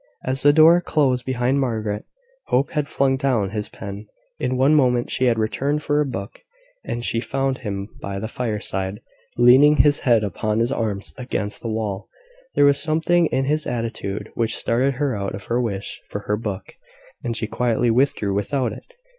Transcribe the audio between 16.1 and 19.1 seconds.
her book, and she quietly withdrew without it.